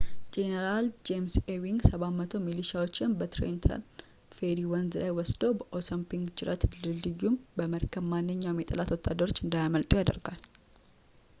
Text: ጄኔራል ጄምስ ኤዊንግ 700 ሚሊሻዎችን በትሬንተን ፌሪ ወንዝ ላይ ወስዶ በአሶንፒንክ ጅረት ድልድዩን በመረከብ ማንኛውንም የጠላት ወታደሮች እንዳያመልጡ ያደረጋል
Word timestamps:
ጄኔራል 0.35 0.85
ጄምስ 1.07 1.33
ኤዊንግ 1.55 1.81
700 1.87 2.39
ሚሊሻዎችን 2.45 3.13
በትሬንተን 3.19 3.81
ፌሪ 4.37 4.57
ወንዝ 4.71 4.95
ላይ 5.01 5.11
ወስዶ 5.17 5.51
በአሶንፒንክ 5.59 6.31
ጅረት 6.39 6.63
ድልድዩን 6.85 7.37
በመረከብ 7.59 8.07
ማንኛውንም 8.15 8.61
የጠላት 8.63 8.93
ወታደሮች 8.95 9.43
እንዳያመልጡ 9.45 9.91
ያደረጋል 10.01 10.41